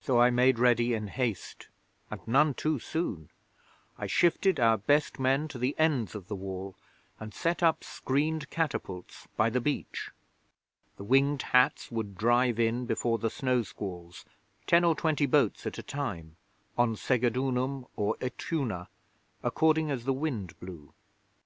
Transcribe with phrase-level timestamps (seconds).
[0.00, 1.68] So I made ready in haste,
[2.10, 3.28] and none too soon.
[3.98, 6.74] I shifted our best men to the ends of the Wall,
[7.18, 10.12] and set up screened catapults by the beach.
[10.96, 14.24] The Winged Hats would drive in before the snow squalls
[14.66, 16.36] ten or twenty boats at a time
[16.78, 18.88] on Segedunum or Ituna,
[19.42, 20.94] according as the wind blew.